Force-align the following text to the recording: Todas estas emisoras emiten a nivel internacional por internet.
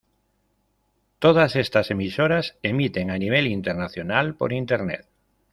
Todas 1.19 1.55
estas 1.55 1.91
emisoras 1.91 2.57
emiten 2.63 3.11
a 3.11 3.19
nivel 3.19 3.45
internacional 3.45 4.33
por 4.33 4.51
internet. 4.51 5.05